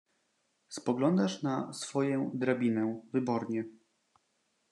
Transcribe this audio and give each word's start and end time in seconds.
"spoglądasz 0.69 1.43
na 1.43 1.73
swoję 1.73 2.31
drabinę... 2.33 3.01
wybornie." 3.13 3.65